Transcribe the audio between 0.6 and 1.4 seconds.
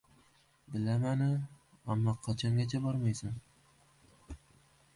-Bilaman-u,